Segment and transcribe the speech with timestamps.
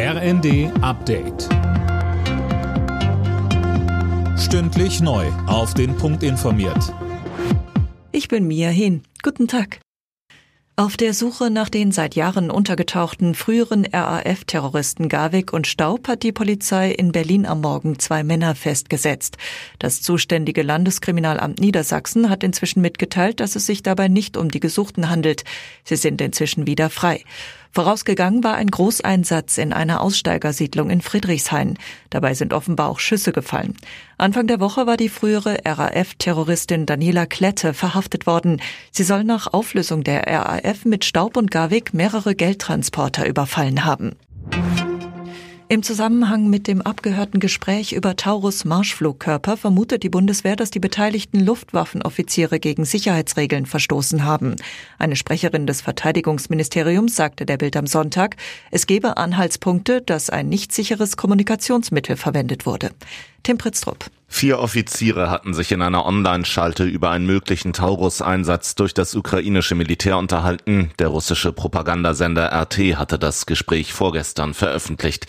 [0.00, 1.48] RND Update.
[4.38, 5.26] Stündlich neu.
[5.48, 6.94] Auf den Punkt informiert.
[8.12, 9.02] Ich bin Mia Hin.
[9.24, 9.80] Guten Tag.
[10.76, 16.30] Auf der Suche nach den seit Jahren untergetauchten früheren RAF-Terroristen Garwig und Staub hat die
[16.30, 19.38] Polizei in Berlin am Morgen zwei Männer festgesetzt.
[19.80, 25.10] Das zuständige Landeskriminalamt Niedersachsen hat inzwischen mitgeteilt, dass es sich dabei nicht um die Gesuchten
[25.10, 25.42] handelt.
[25.82, 27.24] Sie sind inzwischen wieder frei.
[27.72, 31.78] Vorausgegangen war ein Großeinsatz in einer Aussteigersiedlung in Friedrichshain.
[32.10, 33.76] Dabei sind offenbar auch Schüsse gefallen.
[34.16, 38.60] Anfang der Woche war die frühere RAF-Terroristin Daniela Klette verhaftet worden.
[38.90, 44.16] Sie soll nach Auflösung der RAF mit Staub und Garwig mehrere Geldtransporter überfallen haben.
[45.70, 51.40] Im Zusammenhang mit dem abgehörten Gespräch über Taurus Marschflugkörper vermutet die Bundeswehr, dass die beteiligten
[51.44, 54.56] Luftwaffenoffiziere gegen Sicherheitsregeln verstoßen haben.
[54.98, 58.36] Eine Sprecherin des Verteidigungsministeriums sagte der Bild am Sonntag,
[58.70, 62.92] es gebe Anhaltspunkte, dass ein nicht sicheres Kommunikationsmittel verwendet wurde.
[63.42, 64.06] Tim Pritztrup.
[64.26, 70.16] Vier Offiziere hatten sich in einer Online-Schalte über einen möglichen Taurus-Einsatz durch das ukrainische Militär
[70.16, 70.92] unterhalten.
[70.98, 75.26] Der russische Propagandasender RT hatte das Gespräch vorgestern veröffentlicht.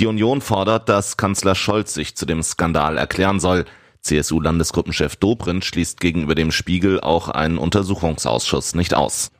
[0.00, 3.64] Die Union fordert, dass Kanzler Scholz sich zu dem Skandal erklären soll.
[4.02, 9.32] CSU-Landesgruppenchef Dobrindt schließt gegenüber dem Spiegel auch einen Untersuchungsausschuss nicht aus.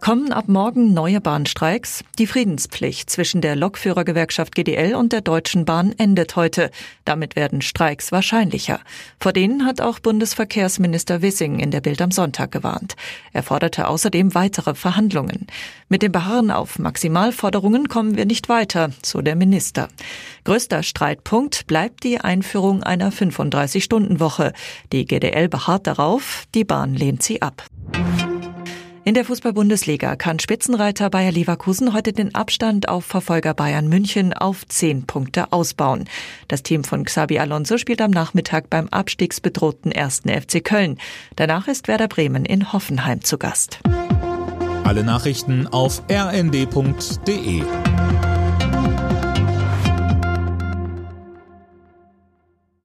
[0.00, 2.02] Kommen ab morgen neue Bahnstreiks?
[2.18, 6.70] Die Friedenspflicht zwischen der Lokführergewerkschaft GDL und der Deutschen Bahn endet heute.
[7.04, 8.80] Damit werden Streiks wahrscheinlicher.
[9.20, 12.96] Vor denen hat auch Bundesverkehrsminister Wissing in der Bild am Sonntag gewarnt.
[13.34, 15.46] Er forderte außerdem weitere Verhandlungen.
[15.90, 19.88] Mit dem Beharren auf Maximalforderungen kommen wir nicht weiter, so der Minister.
[20.44, 24.54] Größter Streitpunkt bleibt die Einführung einer 35-Stunden-Woche.
[24.92, 27.66] Die GDL beharrt darauf, die Bahn lehnt sie ab.
[29.10, 34.64] In der Fußball-Bundesliga kann Spitzenreiter Bayer Leverkusen heute den Abstand auf Verfolger Bayern München auf
[34.68, 36.08] zehn Punkte ausbauen.
[36.46, 40.96] Das Team von Xabi Alonso spielt am Nachmittag beim abstiegsbedrohten ersten FC Köln.
[41.34, 43.80] Danach ist Werder Bremen in Hoffenheim zu Gast.
[44.84, 47.64] Alle Nachrichten auf rnd.de